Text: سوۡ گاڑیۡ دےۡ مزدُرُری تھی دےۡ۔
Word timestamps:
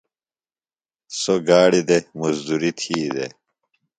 سوۡ 1.19 1.41
گاڑیۡ 1.47 1.85
دےۡ 1.87 2.05
مزدُرُری 2.19 2.71
تھی 2.79 2.97
دےۡ۔ 3.13 3.31